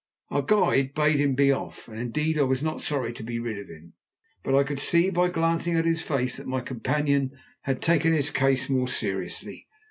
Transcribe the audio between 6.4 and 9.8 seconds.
my companion had taken his case more seriously.